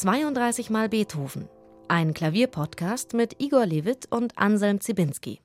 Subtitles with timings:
[0.00, 1.48] 32 Mal Beethoven.
[1.88, 5.40] Ein Klavierpodcast mit Igor Levit und Anselm Zibinski.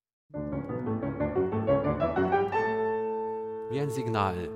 [3.71, 4.51] Wie ein Signal.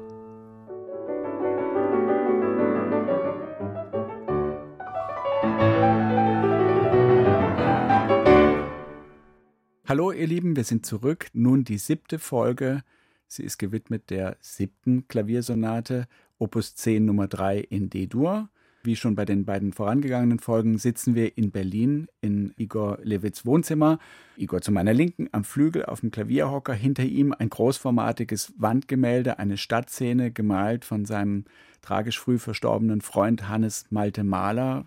[9.88, 11.30] Hallo ihr Lieben, wir sind zurück.
[11.34, 12.84] Nun die siebte Folge.
[13.26, 16.06] Sie ist gewidmet der siebten Klaviersonate,
[16.38, 18.52] Opus 10 Nummer 3 in D-Dur.
[18.88, 24.00] Wie schon bei den beiden vorangegangenen Folgen sitzen wir in Berlin in Igor Lewitz Wohnzimmer.
[24.38, 29.58] Igor zu meiner Linken am Flügel auf dem Klavierhocker, hinter ihm ein großformatiges Wandgemälde, eine
[29.58, 31.44] Stadtszene gemalt von seinem
[31.82, 34.86] tragisch früh verstorbenen Freund Hannes Malte Mahler.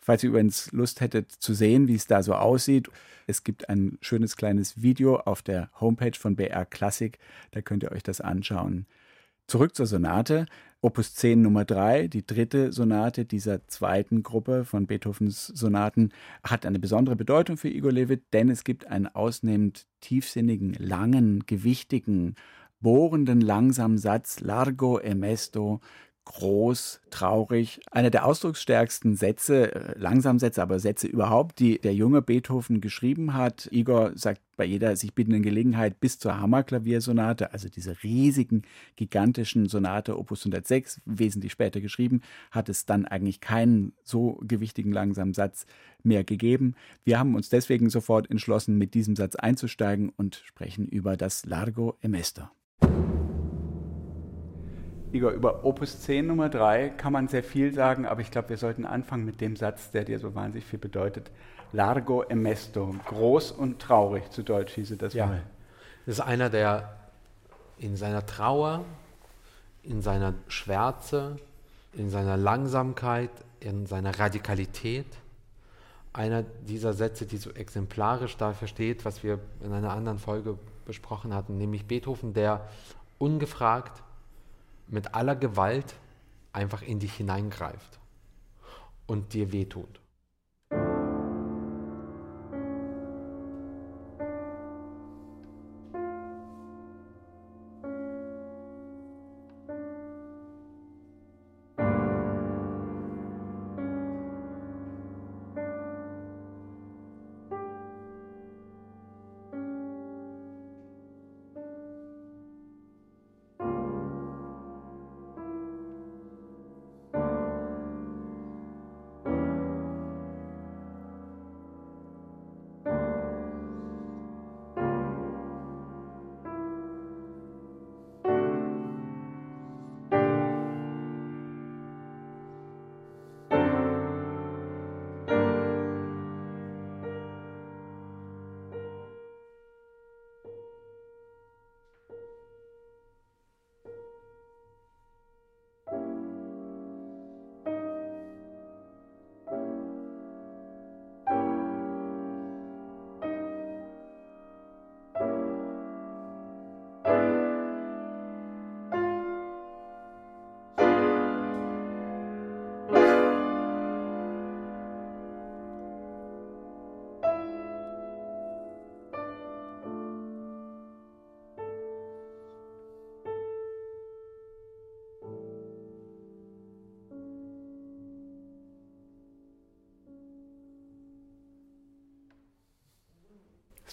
[0.00, 2.90] Falls ihr übrigens Lust hättet zu sehen, wie es da so aussieht,
[3.28, 7.16] es gibt ein schönes kleines Video auf der Homepage von BR Classic,
[7.52, 8.86] da könnt ihr euch das anschauen.
[9.48, 10.46] Zurück zur Sonate.
[10.80, 16.10] Opus 10 Nummer 3, die dritte Sonate dieser zweiten Gruppe von Beethovens Sonaten,
[16.42, 22.34] hat eine besondere Bedeutung für Igor Levit, denn es gibt einen ausnehmend tiefsinnigen, langen, gewichtigen,
[22.80, 25.80] bohrenden, langsamen Satz, largo e mesto,
[26.26, 27.80] groß, traurig.
[27.90, 33.68] Einer der ausdrucksstärksten Sätze, äh, Langsamsätze, aber Sätze überhaupt, die der junge Beethoven geschrieben hat.
[33.72, 38.62] Igor sagt bei jeder sich bietenden Gelegenheit bis zur Hammerklaviersonate, also diese riesigen,
[38.96, 45.32] gigantischen Sonate Opus 106, wesentlich später geschrieben, hat es dann eigentlich keinen so gewichtigen langsamen
[45.32, 45.66] Satz
[46.02, 46.74] mehr gegeben.
[47.04, 51.96] Wir haben uns deswegen sofort entschlossen, mit diesem Satz einzusteigen und sprechen über das Largo
[52.02, 52.48] e Mesto.
[55.16, 58.58] Igor, über Opus 10 Nummer 3 kann man sehr viel sagen, aber ich glaube, wir
[58.58, 61.30] sollten anfangen mit dem Satz, der dir so wahnsinnig viel bedeutet.
[61.72, 65.26] Largo e mesto, groß und traurig, zu Deutsch hieße das ja.
[65.26, 65.42] mal.
[66.04, 66.96] Das ist einer, der
[67.78, 68.84] in seiner Trauer,
[69.82, 71.36] in seiner Schwärze,
[71.94, 75.06] in seiner Langsamkeit, in seiner Radikalität,
[76.12, 81.34] einer dieser Sätze, die so exemplarisch dafür steht, was wir in einer anderen Folge besprochen
[81.34, 82.68] hatten, nämlich Beethoven, der
[83.18, 84.02] ungefragt
[84.88, 85.94] mit aller Gewalt
[86.52, 87.98] einfach in dich hineingreift
[89.06, 90.00] und dir wehtut.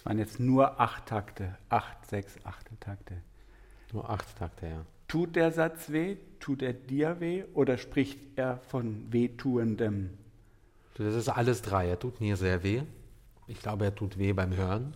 [0.03, 3.21] Es waren jetzt nur acht Takte, acht, sechs, acht Takte.
[3.93, 4.85] Nur acht Takte, ja.
[5.07, 6.17] Tut der Satz weh?
[6.41, 7.45] Tut er dir weh?
[7.53, 10.09] Oder spricht er von wehtuendem?
[10.97, 11.87] Das ist alles drei.
[11.87, 12.83] Er tut mir sehr weh.
[13.47, 14.93] Ich glaube, er tut weh beim Hören.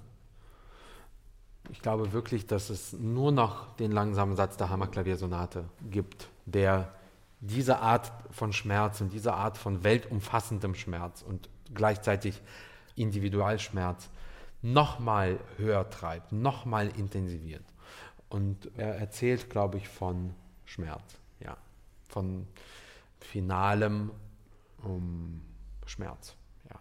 [1.70, 6.94] Ich glaube wirklich, dass es nur noch den langsamen Satz der Hammerklaviersonate gibt, der
[7.40, 12.42] diese Art von Schmerz und diese Art von weltumfassendem Schmerz und gleichzeitig
[12.96, 14.10] Individualschmerz
[14.74, 17.64] nochmal höher treibt, nochmal intensiviert.
[18.30, 20.34] Und er erzählt, glaube ich, von
[20.66, 21.56] Schmerz, ja,
[22.10, 22.48] von
[23.20, 24.12] finalem
[24.84, 25.42] um,
[25.86, 26.36] Schmerz.
[26.70, 26.76] Ja.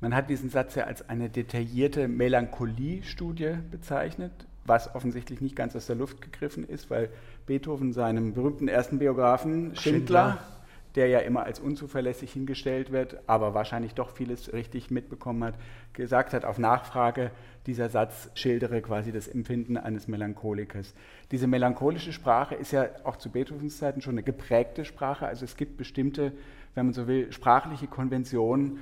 [0.00, 5.86] Man hat diesen Satz ja als eine detaillierte Melancholie-Studie bezeichnet, was offensichtlich nicht ganz aus
[5.86, 7.10] der Luft gegriffen ist, weil
[7.46, 10.53] Beethoven seinem berühmten ersten Biografen Schindler, Schindler
[10.94, 15.54] der ja immer als unzuverlässig hingestellt wird, aber wahrscheinlich doch vieles richtig mitbekommen hat,
[15.92, 17.30] gesagt hat auf Nachfrage,
[17.66, 20.94] dieser Satz schildere quasi das Empfinden eines Melancholikers.
[21.30, 25.56] Diese melancholische Sprache ist ja auch zu Beethovens Zeiten schon eine geprägte Sprache, also es
[25.56, 26.32] gibt bestimmte,
[26.74, 28.78] wenn man so will, sprachliche Konventionen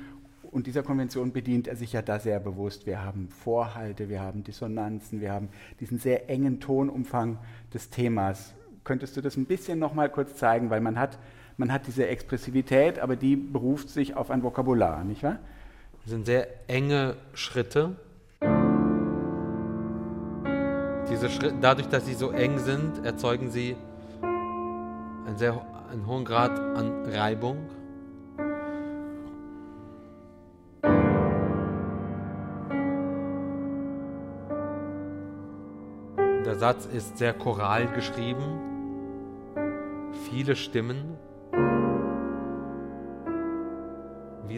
[0.52, 2.86] und dieser Konvention bedient er sich ja da sehr bewusst.
[2.86, 5.48] Wir haben Vorhalte, wir haben Dissonanzen, wir haben
[5.80, 7.38] diesen sehr engen Tonumfang
[7.72, 8.52] des Themas.
[8.84, 11.18] Könntest du das ein bisschen noch mal kurz zeigen, weil man hat
[11.56, 15.38] man hat diese Expressivität, aber die beruft sich auf ein Vokabular, nicht wahr?
[16.02, 17.96] Das sind sehr enge Schritte.
[21.10, 23.76] Diese Schritte, dadurch, dass sie so eng sind, erzeugen sie
[24.22, 25.60] einen sehr
[25.92, 27.68] einen hohen Grad an Reibung.
[36.46, 38.58] Der Satz ist sehr choral geschrieben,
[40.30, 41.18] viele Stimmen,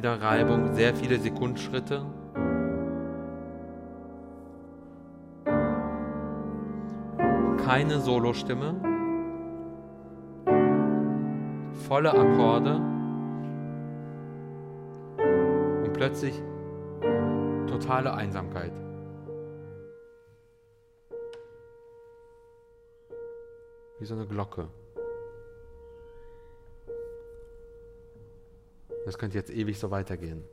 [0.04, 2.04] wieder Reibung, sehr viele Sekundschritte.
[7.64, 8.74] Keine Solostimme,
[11.88, 12.74] volle Akkorde
[15.84, 16.34] und plötzlich
[17.66, 18.72] totale Einsamkeit.
[23.98, 24.68] Wie so eine Glocke.
[29.04, 30.44] Das könnte jetzt ewig so weitergehen.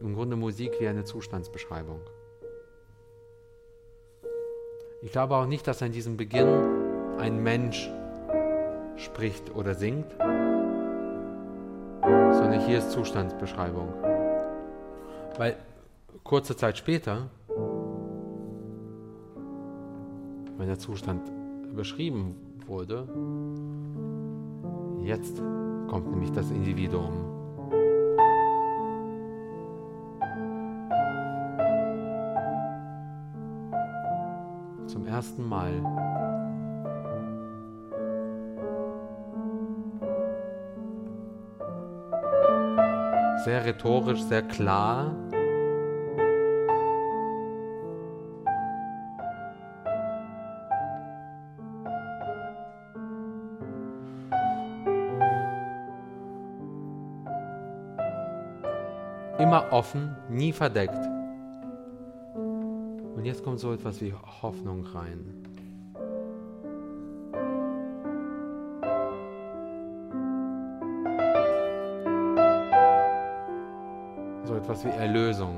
[0.00, 2.00] Im Grunde Musik wie eine Zustandsbeschreibung.
[5.02, 6.48] Ich glaube auch nicht, dass an diesem Beginn
[7.18, 7.90] ein Mensch
[8.96, 10.10] spricht oder singt,
[12.00, 13.92] sondern hier ist Zustandsbeschreibung.
[15.36, 15.56] Weil
[16.22, 17.30] kurze Zeit später,
[20.56, 21.30] wenn der Zustand
[21.74, 22.36] beschrieben
[22.66, 23.06] wurde,
[25.02, 25.42] jetzt
[25.88, 27.23] kommt nämlich das Individuum.
[34.94, 35.72] Zum ersten Mal.
[43.44, 45.16] Sehr rhetorisch, sehr klar.
[59.40, 61.13] immer offen, nie verdeckt.
[63.24, 64.12] Und jetzt kommt so etwas wie
[64.42, 65.18] Hoffnung rein.
[74.44, 75.56] So etwas wie Erlösung.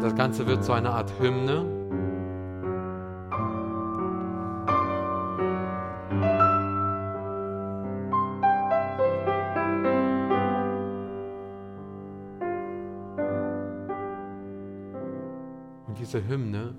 [0.00, 1.85] Das Ganze wird zu einer Art Hymne.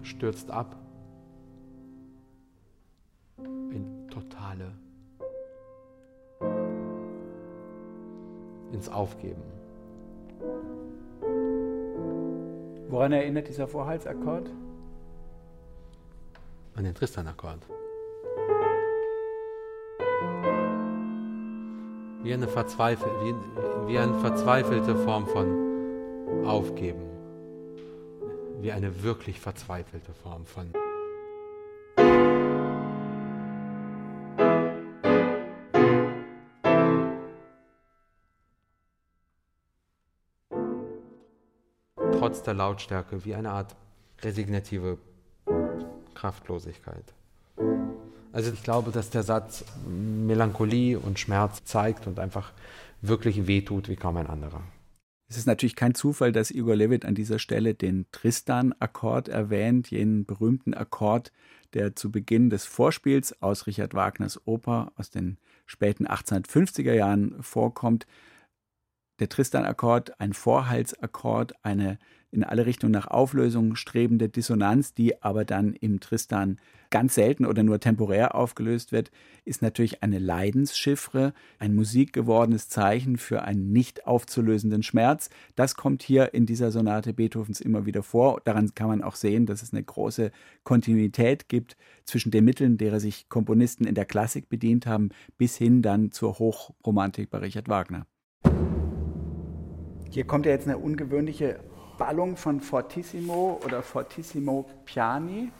[0.07, 0.75] Stürzt ab
[3.37, 4.71] in totale,
[8.71, 9.43] ins Aufgeben.
[12.89, 14.49] Woran erinnert dieser Vorhaltsakkord?
[16.75, 17.67] An den Tristan-Akkord.
[22.23, 23.35] Wie eine, wie,
[23.87, 27.16] wie eine verzweifelte Form von Aufgeben
[28.67, 30.73] wie eine wirklich verzweifelte Form von
[42.19, 43.73] trotz der Lautstärke wie eine Art
[44.21, 44.97] resignative
[46.13, 47.05] Kraftlosigkeit.
[48.33, 52.51] Also ich glaube, dass der Satz Melancholie und Schmerz zeigt und einfach
[53.01, 54.61] wirklich wehtut wie kaum ein anderer.
[55.29, 60.25] Es ist natürlich kein Zufall, dass Igor Levit an dieser Stelle den Tristan-Akkord erwähnt, jenen
[60.25, 61.33] berühmten Akkord,
[61.73, 68.07] der zu Beginn des Vorspiels aus Richard Wagners Oper aus den späten 1850er Jahren vorkommt.
[69.19, 71.99] Der Tristan-Akkord, ein Vorhaltsakkord, eine
[72.31, 76.57] in alle Richtungen nach Auflösung strebende Dissonanz, die aber dann im Tristan
[76.89, 79.11] ganz selten oder nur temporär aufgelöst wird,
[79.45, 85.29] ist natürlich eine Leidenschiffre, ein musikgewordenes Zeichen für einen nicht aufzulösenden Schmerz.
[85.55, 88.41] Das kommt hier in dieser Sonate Beethovens immer wieder vor.
[88.45, 90.31] Daran kann man auch sehen, dass es eine große
[90.63, 95.81] Kontinuität gibt zwischen den Mitteln, derer sich Komponisten in der Klassik bedient haben, bis hin
[95.81, 98.05] dann zur Hochromantik bei Richard Wagner.
[100.09, 101.59] Hier kommt ja jetzt eine ungewöhnliche
[101.97, 105.51] Ballung von Fortissimo oder Fortissimo Piani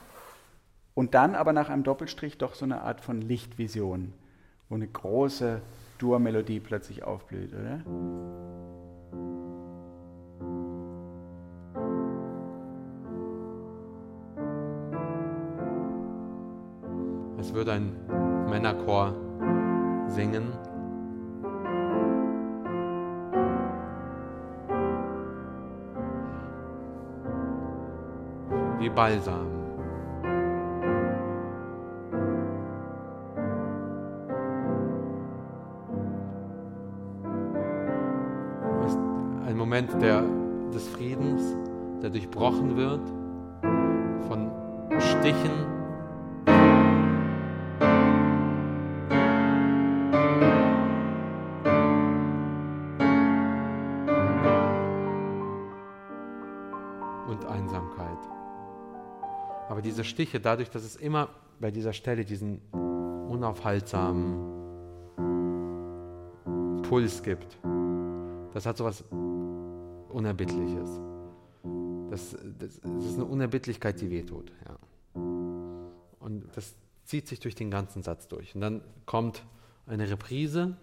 [0.94, 4.12] Und dann aber nach einem Doppelstrich doch so eine Art von Lichtvision,
[4.68, 5.60] wo eine große
[5.98, 7.80] Dur-Melodie plötzlich aufblüht, oder?
[17.38, 17.92] Es wird ein
[18.50, 19.14] Männerchor
[20.08, 20.52] singen.
[28.88, 29.46] Wie Balsam.
[39.46, 40.22] ein Moment der,
[40.72, 41.54] des Friedens,
[42.02, 43.00] der durchbrochen wird
[44.26, 44.50] von
[44.98, 45.77] Stichen
[59.98, 61.28] diese Stiche, dadurch, dass es immer
[61.58, 64.38] bei dieser Stelle diesen unaufhaltsamen
[66.82, 67.58] Puls gibt,
[68.54, 69.02] das hat so etwas
[70.10, 71.00] Unerbittliches.
[72.10, 74.52] Das, das, das, ist eine Unerbittlichkeit, die wehtut.
[74.68, 74.76] Ja.
[76.20, 78.54] Und das zieht sich durch den ganzen Satz durch.
[78.54, 79.42] Und dann kommt
[79.88, 80.76] eine Reprise.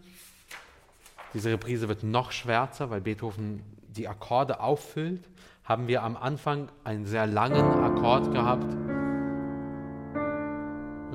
[1.33, 5.29] Diese Reprise wird noch schwärzer, weil Beethoven die Akkorde auffüllt.
[5.63, 8.84] Haben wir am Anfang einen sehr langen Akkord gehabt,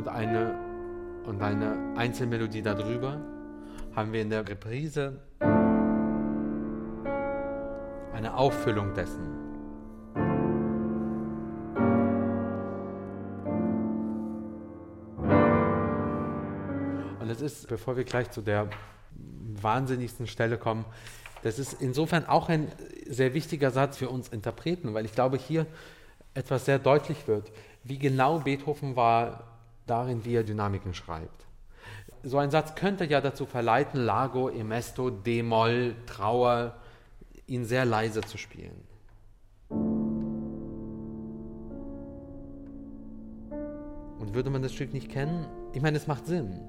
[0.00, 0.58] und eine,
[1.26, 3.20] und eine Einzelmelodie darüber,
[3.94, 5.20] haben wir in der Reprise
[8.14, 9.20] eine Auffüllung dessen.
[17.20, 18.70] Und es ist, bevor wir gleich zu der
[19.60, 20.86] wahnsinnigsten Stelle kommen,
[21.42, 22.72] das ist insofern auch ein
[23.06, 25.66] sehr wichtiger Satz für uns Interpreten, weil ich glaube, hier
[26.32, 27.52] etwas sehr deutlich wird,
[27.84, 29.49] wie genau Beethoven war
[29.86, 31.46] darin, wie er Dynamiken schreibt.
[32.22, 36.76] So ein Satz könnte ja dazu verleiten, Lago, Emesto, D-Moll, Trauer,
[37.46, 38.84] ihn sehr leise zu spielen.
[44.18, 46.60] Und würde man das Stück nicht kennen, ich meine, es macht Sinn.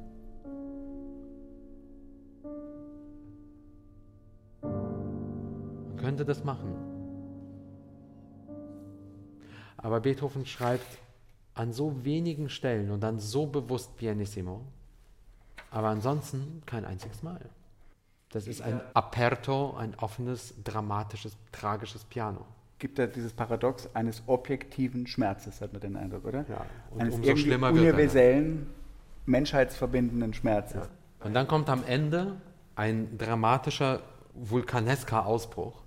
[4.62, 6.74] Man könnte das machen.
[9.78, 11.01] Aber Beethoven schreibt
[11.54, 14.62] an so wenigen Stellen und dann so bewusst pianissimo,
[15.70, 17.40] aber ansonsten kein einziges Mal.
[18.30, 22.46] Das ist ein Aperto, ein offenes, dramatisches, tragisches Piano.
[22.80, 26.46] Gibt da dieses Paradox eines objektiven Schmerzes, hat man den Eindruck, oder?
[26.48, 28.68] Ja, und eines umso schlimmer universellen,
[29.26, 30.88] menschheitsverbindenden Schmerzes.
[30.88, 31.26] Ja.
[31.26, 32.38] Und dann kommt am Ende
[32.76, 34.02] ein dramatischer,
[34.34, 35.84] vulkanesker Ausbruch.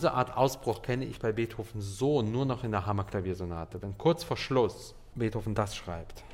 [0.00, 4.24] Diese Art Ausbruch kenne ich bei Beethoven so nur noch in der Hammerklaviersonate, wenn kurz
[4.24, 6.24] vor Schluss Beethoven das schreibt.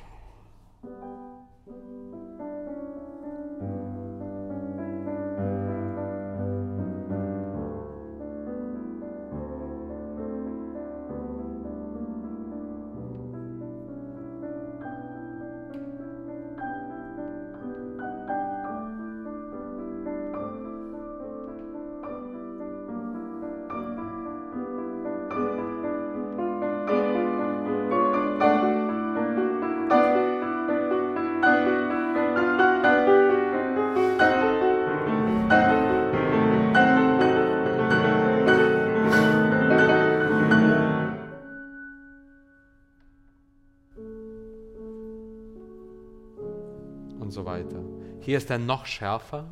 [48.21, 49.45] Hier ist er noch schärfer,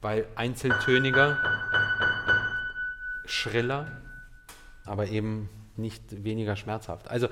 [0.00, 1.38] weil einzeltöniger,
[3.24, 3.86] schriller,
[4.84, 7.10] aber eben nicht weniger schmerzhaft.
[7.10, 7.28] Also,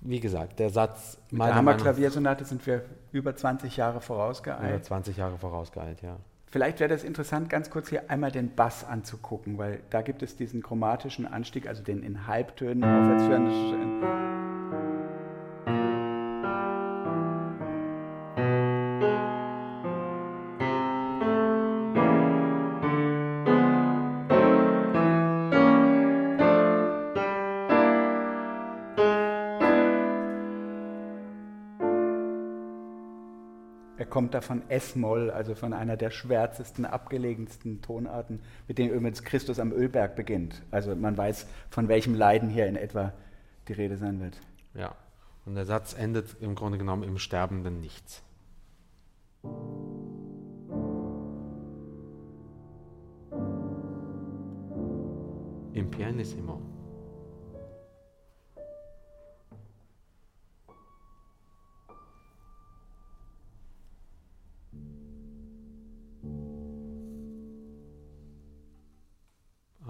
[0.00, 1.18] wie gesagt, der Satz.
[1.30, 4.74] Mit der Hammerklaviersonate sind wir über 20 Jahre vorausgeeilt.
[4.74, 6.16] Über 20 Jahre vorausgeeilt, ja.
[6.46, 10.36] Vielleicht wäre das interessant, ganz kurz hier einmal den Bass anzugucken, weil da gibt es
[10.36, 13.52] diesen chromatischen Anstieg, also den in Halbtönen aufwärtsführenden
[34.34, 39.72] kommt von S-Moll, also von einer der schwärzesten, abgelegensten Tonarten, mit denen übrigens Christus am
[39.72, 40.62] Ölberg beginnt.
[40.70, 43.12] Also man weiß, von welchem Leiden hier in etwa
[43.68, 44.36] die Rede sein wird.
[44.74, 44.94] Ja,
[45.46, 48.22] und der Satz endet im Grunde genommen im sterbenden Nichts.
[55.72, 56.60] Im Pianissimo.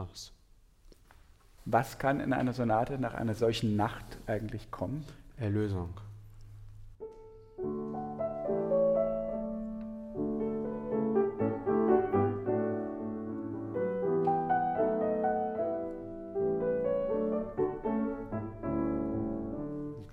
[0.04, 0.32] Aus.
[1.64, 5.04] Was kann in einer Sonate nach einer solchen Nacht eigentlich kommen?
[5.36, 5.94] Erlösung.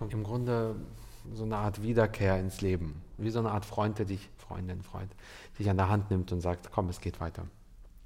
[0.09, 0.75] Im Grunde
[1.33, 3.01] so eine Art Wiederkehr ins Leben.
[3.17, 5.11] Wie so eine Art Freund, der dich, Freundin, Freund,
[5.57, 7.45] dich an der Hand nimmt und sagt, komm, es geht weiter.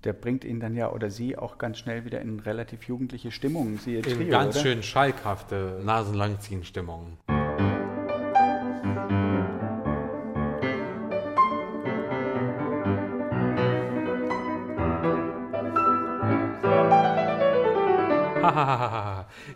[0.05, 3.79] Der bringt ihn dann ja oder sie auch ganz schnell wieder in relativ jugendliche Stimmungen.
[3.79, 4.63] Siehe In Trio, ganz oder?
[4.63, 7.17] schön schalkhafte Nasenlangziehen-Stimmung.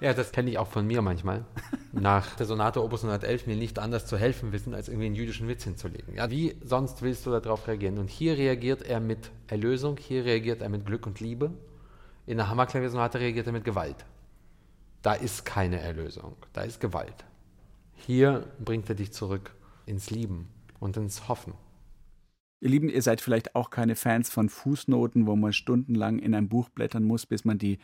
[0.02, 1.46] ja, das kenne ich auch von mir manchmal.
[1.92, 5.48] Nach der Sonate Opus 111 mir nicht anders zu helfen wissen, als irgendwie einen jüdischen
[5.48, 6.16] Witz hinzulegen.
[6.16, 7.98] Ja, wie sonst willst du darauf reagieren?
[7.98, 11.52] Und hier reagiert er mit Erlösung, hier reagiert er mit Glück und Liebe.
[12.28, 14.06] In der Hammerklaviersonate reagiert er mit Gewalt.
[15.02, 17.26] Da ist keine Erlösung, da ist Gewalt.
[17.94, 19.56] Hier bringt er dich zurück
[19.86, 20.48] ins Lieben
[20.80, 21.54] und ins Hoffen.
[22.62, 26.50] Ihr Lieben, ihr seid vielleicht auch keine Fans von Fußnoten, wo man stundenlang in ein
[26.50, 27.80] Buch blättern muss, bis man die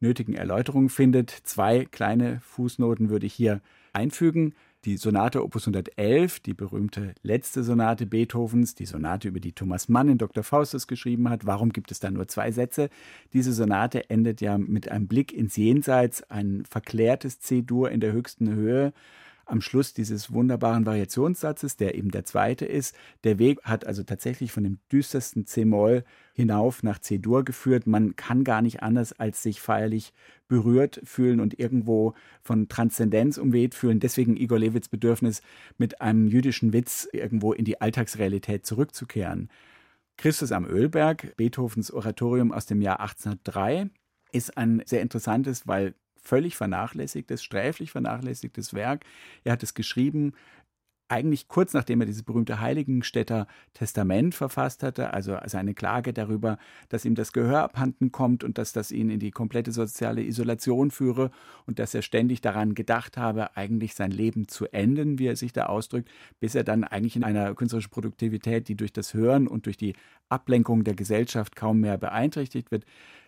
[0.00, 1.30] nötigen Erläuterungen findet.
[1.30, 3.60] Zwei kleine Fußnoten würde ich hier
[3.92, 4.54] einfügen.
[4.84, 10.08] Die Sonate Opus 111, die berühmte letzte Sonate Beethovens, die Sonate, über die Thomas Mann
[10.08, 10.44] in Dr.
[10.44, 11.44] Faustus geschrieben hat.
[11.44, 12.88] Warum gibt es da nur zwei Sätze?
[13.32, 18.54] Diese Sonate endet ja mit einem Blick ins Jenseits, ein verklärtes C-Dur in der höchsten
[18.54, 18.92] Höhe
[19.46, 22.94] am Schluss dieses wunderbaren Variationssatzes, der eben der zweite ist.
[23.24, 26.04] Der Weg hat also tatsächlich von dem düstersten C-Moll
[26.34, 27.86] hinauf nach C-Dur geführt.
[27.86, 30.12] Man kann gar nicht anders, als sich feierlich
[30.48, 34.00] berührt fühlen und irgendwo von Transzendenz umweht fühlen.
[34.00, 35.42] Deswegen Igor Levits Bedürfnis,
[35.78, 39.48] mit einem jüdischen Witz irgendwo in die Alltagsrealität zurückzukehren.
[40.16, 43.90] Christus am Ölberg, Beethovens Oratorium aus dem Jahr 1803,
[44.32, 45.94] ist ein sehr interessantes, weil
[46.26, 49.04] völlig vernachlässigtes, sträflich vernachlässigtes Werk.
[49.44, 50.32] Er hat es geschrieben,
[51.08, 56.58] eigentlich kurz nachdem er dieses berühmte Heiligenstädter Testament verfasst hatte, also seine Klage darüber,
[56.88, 60.90] dass ihm das Gehör abhanden kommt und dass das ihn in die komplette soziale Isolation
[60.90, 61.30] führe
[61.66, 65.52] und dass er ständig daran gedacht habe, eigentlich sein Leben zu enden, wie er sich
[65.52, 66.10] da ausdrückt,
[66.40, 69.94] bis er dann eigentlich in einer künstlerischen Produktivität, die durch das Hören und durch die
[70.28, 72.84] Ablenkung der Gesellschaft kaum mehr beeinträchtigt wird,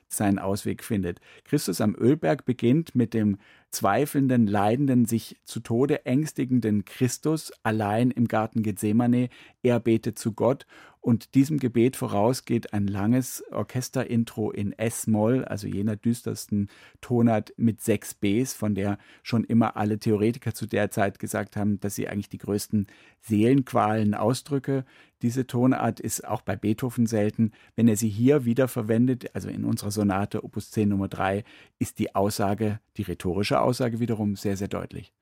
[0.09, 1.21] seinen Ausweg findet.
[1.45, 3.39] Christus am Ölberg beginnt mit dem
[3.71, 9.29] zweifelnden, leidenden, sich zu Tode ängstigenden Christus allein im Garten Gethsemane.
[9.63, 10.67] Er betet zu Gott
[11.09, 16.69] und diesem Gebet voraus geht ein langes Orchesterintro in S-Moll, also jener düstersten
[17.01, 21.81] Tonart mit sechs Bs, von der schon immer alle Theoretiker zu der Zeit gesagt haben,
[21.81, 22.89] dass sie eigentlich die größten
[23.23, 24.85] Seelenqualen ausdrücke.
[25.23, 27.53] Diese Tonart ist auch bei Beethoven selten.
[27.75, 31.43] Wenn er sie hier wieder verwendet, also in unserer Sonate Opus 10 Nummer 3,
[31.79, 35.15] ist die Aussage, die rhetorische Aussage wiederum sehr, sehr deutlich.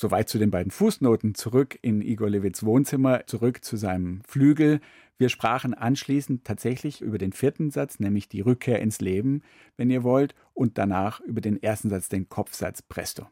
[0.00, 1.34] Soweit zu den beiden Fußnoten.
[1.34, 4.78] Zurück in Igor Levits Wohnzimmer, zurück zu seinem Flügel.
[5.16, 9.42] Wir sprachen anschließend tatsächlich über den vierten Satz, nämlich die Rückkehr ins Leben,
[9.76, 13.26] wenn ihr wollt, und danach über den ersten Satz, den Kopfsatz Presto.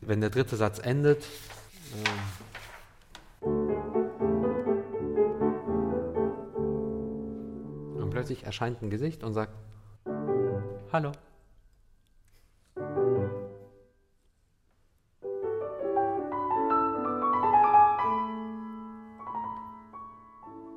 [0.00, 1.26] Wenn der dritte Satz endet,
[3.42, 3.50] ähm,
[7.96, 9.52] und plötzlich erscheint ein Gesicht und sagt,
[10.90, 11.12] Hallo.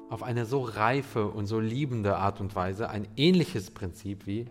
[0.10, 4.46] Auf eine so reife und so liebende Art und Weise, ein ähnliches Prinzip wie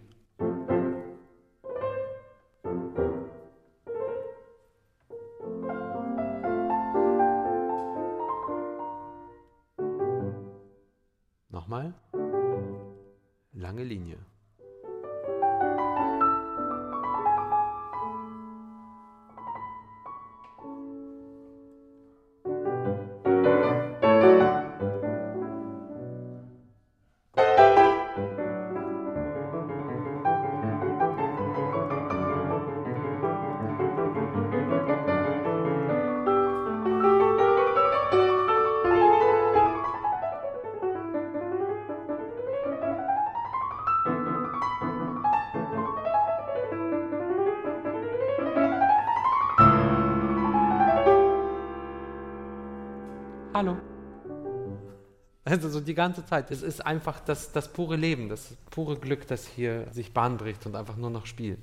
[55.54, 56.50] Also so die ganze Zeit.
[56.50, 60.66] Es ist einfach das, das pure Leben, das pure Glück, das hier sich Bahn bricht
[60.66, 61.60] und einfach nur noch spielt.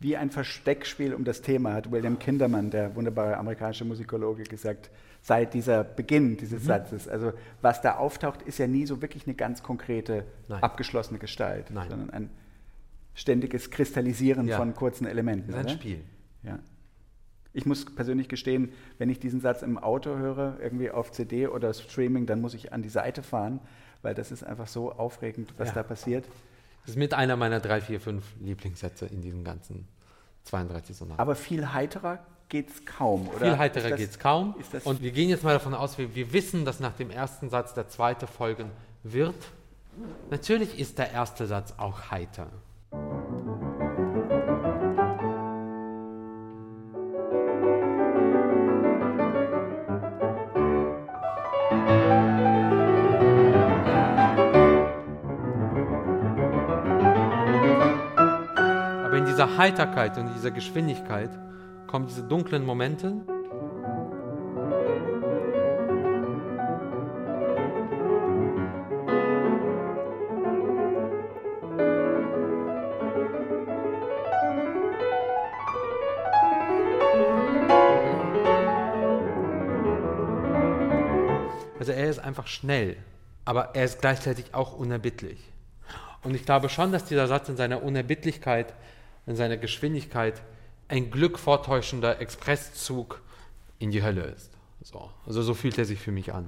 [0.00, 4.90] Wie ein Versteckspiel um das Thema hat William Kinderman, der wunderbare amerikanische Musikologe, gesagt,
[5.22, 6.66] seit dieser Beginn dieses mhm.
[6.66, 7.08] Satzes.
[7.08, 10.62] Also was da auftaucht, ist ja nie so wirklich eine ganz konkrete, Nein.
[10.62, 11.88] abgeschlossene Gestalt, Nein.
[11.88, 12.30] sondern ein
[13.14, 14.56] ständiges Kristallisieren ja.
[14.56, 15.50] von kurzen Elementen.
[15.50, 16.00] Das ist ein Spiel.
[16.44, 16.60] Ja.
[17.52, 21.72] Ich muss persönlich gestehen, wenn ich diesen Satz im Auto höre, irgendwie auf CD oder
[21.74, 23.60] Streaming, dann muss ich an die Seite fahren,
[24.02, 25.74] weil das ist einfach so aufregend, was ja.
[25.74, 26.24] da passiert.
[26.82, 29.88] Das ist mit einer meiner drei, vier, fünf Lieblingssätze in diesen ganzen
[30.44, 31.20] 32 Sonaten.
[31.20, 33.38] Aber viel heiterer geht es kaum, oder?
[33.38, 34.54] Viel heiterer geht es kaum.
[34.84, 37.74] Und wir gehen jetzt mal davon aus, wir, wir wissen, dass nach dem ersten Satz
[37.74, 38.70] der zweite folgen
[39.02, 39.34] wird.
[40.30, 42.48] Natürlich ist der erste Satz auch heiter.
[59.58, 61.30] Heiterkeit und dieser Geschwindigkeit
[61.88, 63.12] kommen diese dunklen Momente.
[81.80, 82.96] Also er ist einfach schnell,
[83.44, 85.40] aber er ist gleichzeitig auch unerbittlich.
[86.22, 88.72] Und ich glaube schon, dass dieser Satz in seiner Unerbittlichkeit
[89.28, 90.42] in seiner Geschwindigkeit
[90.88, 93.20] ein Glück vortäuschender Expresszug
[93.78, 94.50] in die Hölle ist.
[94.82, 95.10] So.
[95.26, 96.46] Also so fühlt er sich für mich an.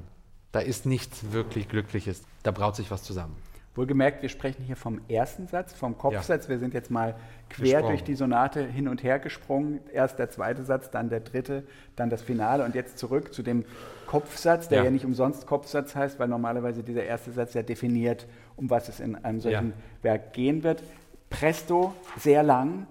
[0.52, 2.22] Da ist nichts wirklich Glückliches.
[2.42, 3.36] Da braut sich was zusammen.
[3.76, 6.44] Wohlgemerkt, wir sprechen hier vom ersten Satz, vom Kopfsatz.
[6.44, 6.50] Ja.
[6.50, 7.14] Wir sind jetzt mal
[7.50, 7.88] quer gesprungen.
[7.88, 9.80] durch die Sonate hin und her gesprungen.
[9.92, 11.64] Erst der zweite Satz, dann der dritte,
[11.94, 13.64] dann das Finale und jetzt zurück zu dem
[14.06, 18.26] Kopfsatz, der ja, ja nicht umsonst Kopfsatz heißt, weil normalerweise dieser erste Satz ja definiert,
[18.56, 19.74] um was es in einem solchen ja.
[20.02, 20.82] Werk gehen wird.
[21.30, 22.86] Presto, sehr lang,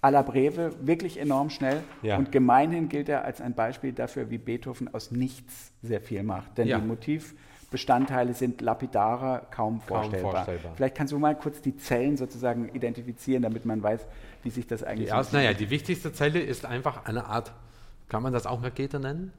[0.00, 1.82] alla breve, wirklich enorm schnell.
[2.02, 2.18] Ja.
[2.18, 6.58] Und gemeinhin gilt er als ein Beispiel dafür, wie Beethoven aus nichts sehr viel macht.
[6.58, 6.80] Denn ja.
[6.80, 10.32] die Motivbestandteile sind lapidarer, kaum, kaum vorstellbar.
[10.32, 10.72] vorstellbar.
[10.74, 14.04] Vielleicht kannst du mal kurz die Zellen sozusagen identifizieren, damit man weiß,
[14.42, 17.52] wie sich das eigentlich die erste, Naja, die wichtigste Zelle ist einfach eine Art,
[18.08, 19.32] kann man das auch Rakete nennen?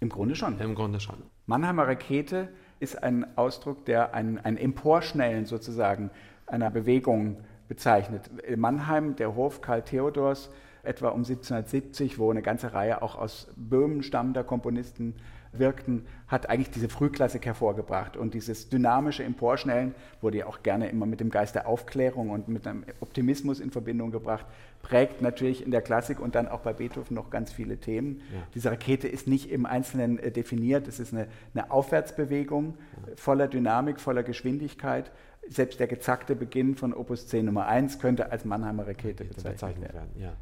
[0.00, 0.58] Im Grunde schon.
[0.58, 1.16] Im Grunde schon.
[1.46, 2.48] Mannheimer Rakete
[2.80, 6.10] ist ein Ausdruck, der ein, ein Emporschnellen sozusagen
[6.46, 8.28] einer Bewegung bezeichnet.
[8.46, 10.50] In Mannheim, der Hof Karl Theodors,
[10.82, 15.14] etwa um 1770, wo eine ganze Reihe auch aus Böhmen stammender Komponisten
[15.52, 18.16] wirkten, hat eigentlich diese Frühklassik hervorgebracht.
[18.16, 22.48] Und dieses dynamische Emporschnellen wurde ja auch gerne immer mit dem Geist der Aufklärung und
[22.48, 24.46] mit einem Optimismus in Verbindung gebracht,
[24.82, 28.20] prägt natürlich in der Klassik und dann auch bei Beethoven noch ganz viele Themen.
[28.32, 28.40] Ja.
[28.54, 32.74] Diese Rakete ist nicht im Einzelnen äh, definiert, es ist eine, eine Aufwärtsbewegung
[33.16, 35.10] voller Dynamik, voller Geschwindigkeit
[35.50, 40.10] selbst der gezackte Beginn von Opus 10 Nummer 1 könnte als Mannheimer Rakete bezeichnet, werden.
[40.16, 40.32] Ja.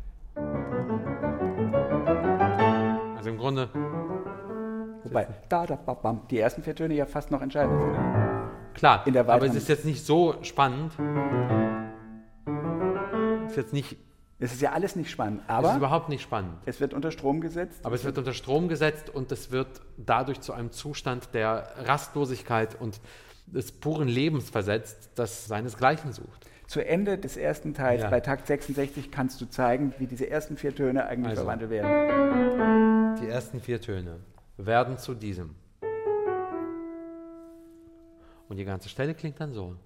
[3.16, 3.70] Also im Grunde.
[5.04, 7.94] Wobei, da, da, bam, die ersten vier Töne ja fast noch entscheidend sind.
[8.74, 10.92] Klar, aber es ist jetzt nicht so spannend.
[13.46, 13.96] Es ist jetzt nicht.
[14.38, 15.68] Es ist ja alles nicht spannend, aber.
[15.68, 16.58] Es ist überhaupt nicht spannend.
[16.66, 17.80] Es wird unter Strom gesetzt.
[17.86, 22.78] Aber es wird unter Strom gesetzt und es wird dadurch zu einem Zustand der Rastlosigkeit
[22.78, 23.00] und
[23.46, 26.46] des puren Lebens versetzt, das seinesgleichen sucht.
[26.66, 28.10] Zu Ende des ersten Teils, ja.
[28.10, 33.16] bei Takt 66, kannst du zeigen, wie diese ersten vier Töne eigentlich also, verwandelt werden.
[33.22, 34.18] Die ersten vier Töne
[34.56, 35.54] werden zu diesem.
[38.48, 39.76] Und die ganze Stelle klingt dann so.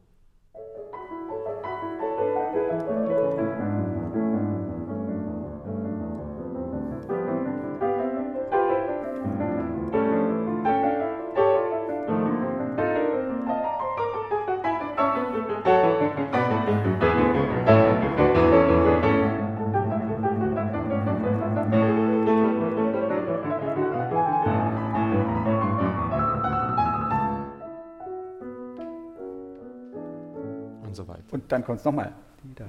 [31.48, 32.12] Dann kommt es nochmal.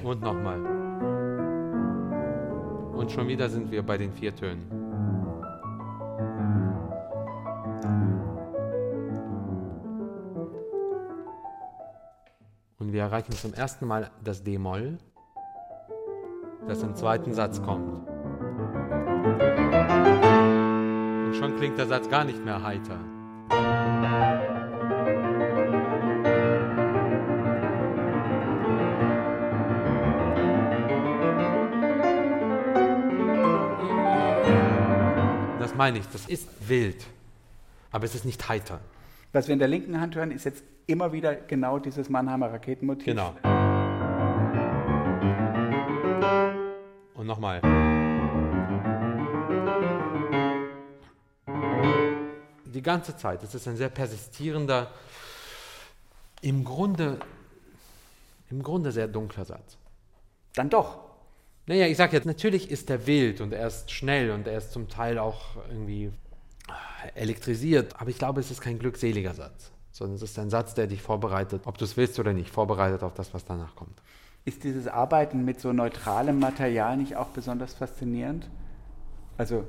[0.03, 0.59] Und nochmal.
[2.93, 4.69] Und schon wieder sind wir bei den vier Tönen.
[12.77, 14.97] Und wir erreichen zum ersten Mal das D-Moll,
[16.67, 18.07] das im zweiten Satz kommt.
[21.25, 22.99] Und schon klingt der Satz gar nicht mehr heiter.
[35.81, 37.07] Meine ich, das ist wild.
[37.89, 38.79] aber es ist nicht heiter.
[39.33, 43.05] Was wir in der linken Hand hören, ist jetzt immer wieder genau dieses Mannheimer Raketenmotiv.
[43.05, 43.33] Genau.
[47.15, 47.61] Und nochmal.
[52.65, 53.41] Die ganze Zeit.
[53.41, 54.91] Es ist ein sehr persistierender,
[56.41, 57.17] im Grunde,
[58.51, 59.77] im Grunde sehr dunkler Satz.
[60.53, 61.10] Dann doch.
[61.71, 64.73] Naja, ich sage jetzt, natürlich ist er wild und er ist schnell und er ist
[64.73, 66.11] zum Teil auch irgendwie
[67.15, 70.87] elektrisiert, aber ich glaube, es ist kein glückseliger Satz, sondern es ist ein Satz, der
[70.87, 74.01] dich vorbereitet, ob du es willst oder nicht, vorbereitet auf das, was danach kommt.
[74.43, 78.49] Ist dieses Arbeiten mit so neutralem Material nicht auch besonders faszinierend?
[79.37, 79.63] Also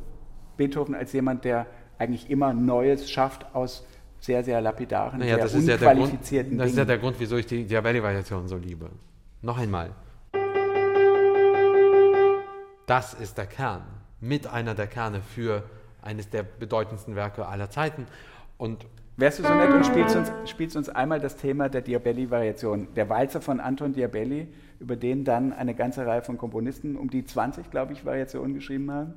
[0.56, 3.86] Beethoven als jemand, der eigentlich immer Neues schafft aus
[4.18, 6.98] sehr, sehr lapidaren, naja, sehr das ist ja der Grund, unqualifizierten Das ist ja der
[6.98, 8.90] Grund, wieso ich die Diabelli-Variation so liebe.
[9.40, 9.92] Noch einmal.
[12.86, 13.82] Das ist der Kern,
[14.20, 15.62] mit einer der Kerne für
[16.00, 18.06] eines der bedeutendsten Werke aller Zeiten.
[18.58, 18.86] Und
[19.18, 23.10] Wärst du so nett und spielst uns, spielst uns einmal das Thema der Diabelli-Variation, der
[23.10, 24.48] Walzer von Anton Diabelli,
[24.80, 28.90] über den dann eine ganze Reihe von Komponisten, um die 20, glaube ich, Variationen geschrieben
[28.90, 29.14] haben.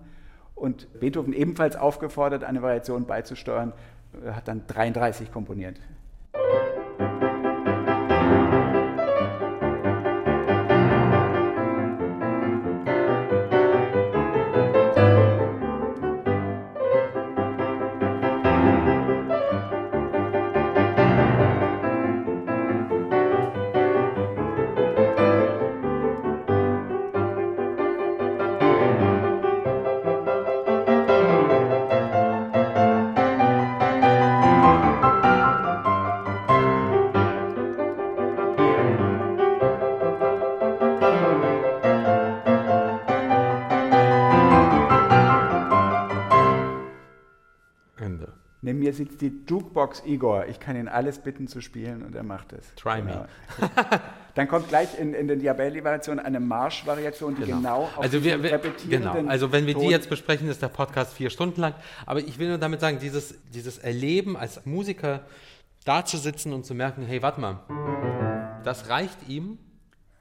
[0.54, 3.72] Und Beethoven ebenfalls aufgefordert, eine Variation beizusteuern,
[4.26, 5.80] äh, hat dann 33 komponiert.
[49.22, 50.46] Die Jukebox Igor.
[50.48, 52.74] Ich kann ihn alles bitten zu spielen und er macht es.
[52.76, 53.28] Try me.
[54.36, 58.60] Dann kommt gleich in, in der Diabelli-Variation eine Marsch-Variation, die genau, auf also wir, wir,
[58.90, 59.14] genau.
[59.28, 61.74] Also wenn wir die Ton- jetzt besprechen, ist der Podcast vier Stunden lang.
[62.06, 65.22] Aber ich will nur damit sagen, dieses, dieses Erleben als Musiker
[65.86, 67.60] da zu sitzen und zu merken, hey, warte mal,
[68.64, 69.58] das reicht ihm,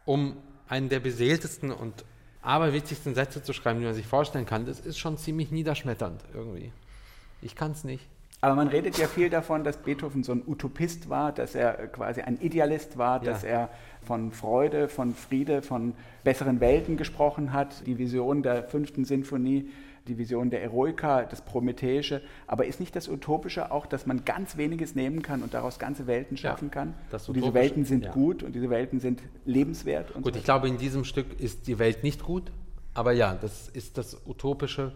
[0.04, 0.36] um
[0.68, 2.04] einen der beseeltesten und
[2.42, 4.66] aberwitzigsten Sätze zu schreiben, die man sich vorstellen kann.
[4.66, 6.72] Das ist schon ziemlich niederschmetternd irgendwie.
[7.42, 8.06] Ich kann es nicht.
[8.44, 12.20] Aber man redet ja viel davon, dass Beethoven so ein Utopist war, dass er quasi
[12.20, 13.32] ein Idealist war, Ja.
[13.32, 13.70] dass er
[14.02, 17.86] von Freude, von Friede, von besseren Welten gesprochen hat.
[17.86, 19.70] Die Vision der fünften Sinfonie,
[20.08, 22.20] die Vision der Eroika, das Prometheische.
[22.46, 26.06] Aber ist nicht das Utopische auch, dass man ganz weniges nehmen kann und daraus ganze
[26.06, 26.92] Welten Ja, schaffen kann?
[27.10, 28.12] das und diese Welten sind ja.
[28.12, 30.10] gut und diese Welten sind lebenswert.
[30.10, 32.52] Und Gut, so ich glaube, in diesem Stück ist die Welt nicht gut,
[32.92, 34.92] aber ja, das ist das Utopische,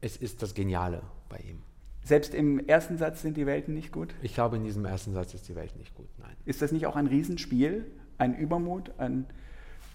[0.00, 1.58] es ist das Geniale bei ihm.
[2.04, 4.14] Selbst im ersten Satz sind die Welten nicht gut.
[4.22, 6.34] Ich glaube, in diesem ersten Satz ist die Welt nicht gut, nein.
[6.44, 7.86] Ist das nicht auch ein Riesenspiel,
[8.18, 9.26] ein Übermut, ein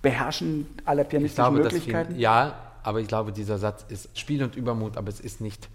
[0.02, 2.12] Beherrschen aller pianistischen glaube, Möglichkeiten?
[2.14, 5.70] Fin- ja, aber ich glaube, dieser Satz ist Spiel und Übermut, aber es ist nicht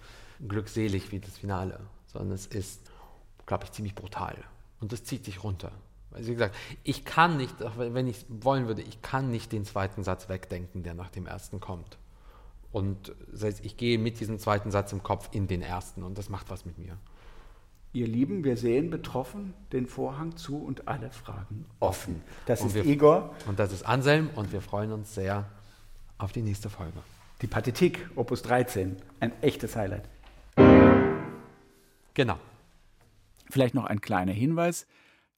[0.46, 2.80] glückselig wie das Finale, sondern es ist,
[3.44, 4.36] glaube ich, ziemlich brutal.
[4.80, 5.70] Und das zieht dich runter.
[6.12, 10.02] Also wie gesagt, ich kann nicht, wenn ich wollen würde, ich kann nicht den zweiten
[10.02, 11.98] Satz wegdenken, der nach dem ersten kommt.
[12.72, 16.16] Und das heißt, ich gehe mit diesem zweiten Satz im Kopf in den ersten und
[16.18, 16.96] das macht was mit mir.
[17.92, 22.22] Ihr Lieben, wir sehen betroffen den Vorhang zu und alle Fragen offen.
[22.46, 25.46] Das Und ist wir- Igor, Und das ist Anselm und wir freuen uns sehr
[26.16, 26.98] auf die nächste Folge.
[27.42, 28.96] die Pathetik, Opus 13.
[29.20, 30.08] Ein echtes Highlight.
[32.14, 32.38] Genau.
[33.50, 34.86] Vielleicht noch ein kleiner Hinweis.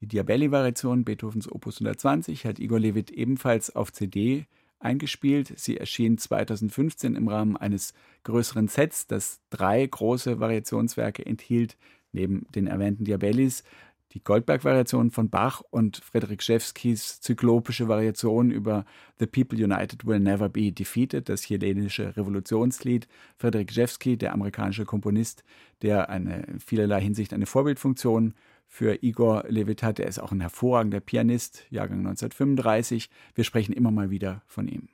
[0.01, 4.47] Die Diabelli-Variation Beethovens Opus 120 hat Igor Levit ebenfalls auf CD
[4.85, 5.53] eingespielt.
[5.57, 7.95] Sie erschien 2015 im Rahmen eines
[8.25, 11.77] größeren Sets, das drei große Variationswerke enthielt,
[12.13, 13.65] neben den erwähnten Diabellis.
[14.13, 18.85] Die Goldberg-Variation von Bach und Friedrich Schewskis zyklopische Variation über
[19.19, 23.09] The People United Will Never Be Defeated, das chilenische Revolutionslied.
[23.37, 25.43] Friedrich Schewski, der amerikanische Komponist,
[25.83, 28.35] der eine in vielerlei Hinsicht eine Vorbildfunktion
[28.75, 30.01] für Igor Levit hat.
[30.01, 33.09] Er ist auch ein hervorragender Pianist, Jahrgang 1935.
[33.37, 34.89] Wir sprechen immer mal wieder von ihm.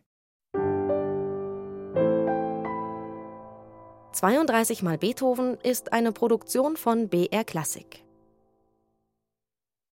[4.19, 8.03] 32 mal Beethoven ist eine Produktion von BR Klassik.